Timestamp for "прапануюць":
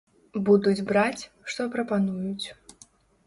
1.75-2.47